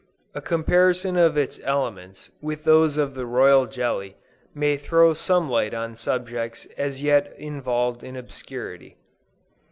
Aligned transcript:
A 0.33 0.41
comparison 0.41 1.15
of 1.15 1.37
its 1.37 1.59
elements 1.63 2.31
with 2.41 2.63
those 2.63 2.97
of 2.97 3.13
the 3.13 3.27
royal 3.27 3.67
jelly, 3.67 4.17
may 4.51 4.75
throw 4.75 5.13
some 5.13 5.47
light 5.47 5.75
on 5.75 5.95
subjects 5.95 6.65
as 6.75 7.03
yet 7.03 7.31
involved 7.37 8.03
in 8.03 8.15
obscurity. 8.15 8.97